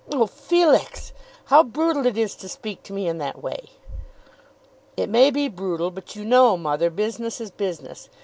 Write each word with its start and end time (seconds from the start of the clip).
"Oh, 0.11 0.25
Felix! 0.25 1.13
how 1.45 1.61
brutal 1.61 2.07
it 2.07 2.17
is 2.17 2.33
to 2.37 2.49
speak 2.49 2.81
to 2.85 2.91
me 2.91 3.07
in 3.07 3.19
that 3.19 3.43
way." 3.43 3.69
"It 4.97 5.09
may 5.09 5.29
be 5.29 5.47
brutal; 5.47 5.91
but 5.91 6.15
you 6.15 6.25
know, 6.25 6.57
mother, 6.57 6.89
business 6.89 7.39
is 7.39 7.51
business. 7.51 8.09